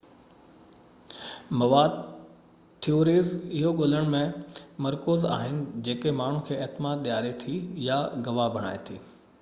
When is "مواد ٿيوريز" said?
1.59-3.29